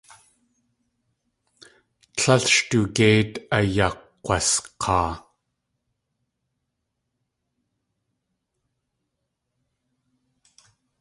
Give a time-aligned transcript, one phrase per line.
[2.15, 5.11] Tlél sh tugéit ayakg̲wask̲aa.